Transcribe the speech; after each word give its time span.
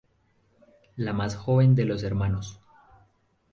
La 0.95 1.13
más 1.13 1.35
joven 1.35 1.75
de 1.75 1.85
los 1.85 2.01
hermanos. 2.01 2.59